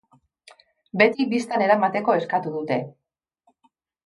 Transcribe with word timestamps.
Beti 1.01 1.27
bistan 1.33 1.65
eramateko 1.67 2.17
eskatu 2.23 2.55
dute. 2.57 2.79